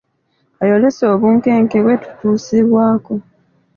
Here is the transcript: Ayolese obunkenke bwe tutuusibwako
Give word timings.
Ayolese 0.63 1.03
obunkenke 1.13 1.77
bwe 1.85 1.95
tutuusibwako 2.01 3.13